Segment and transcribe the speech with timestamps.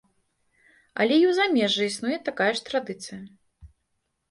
[1.03, 3.21] Але і ў замежжы існуе такая ж традыцыя.